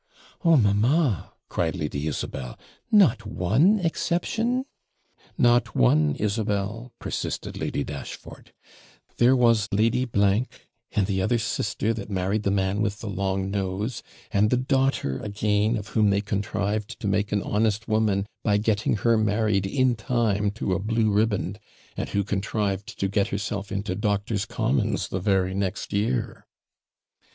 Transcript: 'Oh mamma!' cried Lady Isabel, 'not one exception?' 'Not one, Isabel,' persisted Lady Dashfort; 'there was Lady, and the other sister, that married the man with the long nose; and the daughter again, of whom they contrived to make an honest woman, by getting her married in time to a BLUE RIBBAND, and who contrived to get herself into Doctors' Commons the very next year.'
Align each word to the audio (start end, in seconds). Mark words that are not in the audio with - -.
'Oh 0.43 0.57
mamma!' 0.57 1.31
cried 1.47 1.75
Lady 1.75 2.07
Isabel, 2.07 2.57
'not 2.91 3.23
one 3.23 3.77
exception?' 3.77 4.65
'Not 5.37 5.75
one, 5.75 6.15
Isabel,' 6.15 6.91
persisted 6.97 7.55
Lady 7.55 7.83
Dashfort; 7.83 8.51
'there 9.17 9.35
was 9.35 9.69
Lady, 9.71 10.09
and 10.91 11.05
the 11.05 11.21
other 11.21 11.37
sister, 11.37 11.93
that 11.93 12.09
married 12.09 12.41
the 12.41 12.49
man 12.49 12.81
with 12.81 12.97
the 12.99 13.07
long 13.07 13.51
nose; 13.51 14.01
and 14.31 14.49
the 14.49 14.57
daughter 14.57 15.19
again, 15.19 15.77
of 15.77 15.89
whom 15.89 16.09
they 16.09 16.21
contrived 16.21 16.99
to 16.99 17.07
make 17.07 17.31
an 17.31 17.43
honest 17.43 17.87
woman, 17.87 18.25
by 18.43 18.57
getting 18.57 18.95
her 18.95 19.19
married 19.19 19.67
in 19.67 19.93
time 19.95 20.49
to 20.49 20.73
a 20.73 20.79
BLUE 20.79 21.11
RIBBAND, 21.11 21.59
and 21.95 22.09
who 22.09 22.23
contrived 22.23 22.87
to 22.99 23.07
get 23.07 23.27
herself 23.27 23.71
into 23.71 23.93
Doctors' 23.93 24.45
Commons 24.47 25.09
the 25.09 25.19
very 25.19 25.53
next 25.53 25.93
year.' 25.93 26.47